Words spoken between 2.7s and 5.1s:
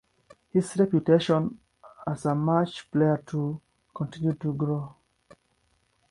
player too, continued to grow.